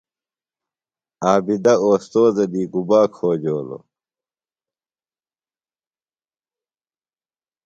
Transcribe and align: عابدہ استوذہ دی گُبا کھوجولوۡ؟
عابدہ 1.25 1.73
استوذہ 1.87 2.45
دی 2.51 2.63
گُبا 2.73 3.01
کھوجولوۡ؟ 3.15 3.83